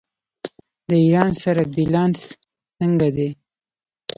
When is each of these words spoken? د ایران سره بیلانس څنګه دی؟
د 0.89 0.91
ایران 1.05 1.31
سره 1.43 1.63
بیلانس 1.75 2.19
څنګه 2.77 3.07
دی؟ 3.15 3.29